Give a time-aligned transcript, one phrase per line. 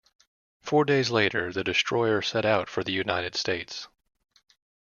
[0.63, 3.87] Four days later, the destroyer set out for the United States.